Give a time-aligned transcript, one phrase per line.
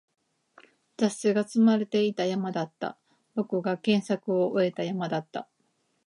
[0.97, 2.97] 雑誌が積まれていた山だった。
[3.35, 5.27] 僕が探索を終えた山だ。